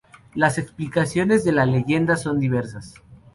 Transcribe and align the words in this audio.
Las 0.33 0.57
explicaciones 0.57 1.43
de 1.43 1.51
la 1.51 1.67
leyenda 1.67 2.17
son 2.17 2.39
diversas. 2.39 2.95